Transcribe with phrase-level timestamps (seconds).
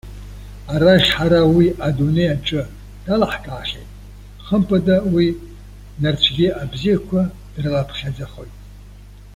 [0.73, 2.61] Арахь ҳара уи адунеи аҿы
[3.05, 3.89] далаҳкаахьеит.
[4.45, 5.27] Хымԥада, уи
[6.01, 7.21] нарцәгьы абзиақәа
[7.53, 8.53] дрылаԥхьаӡахоит.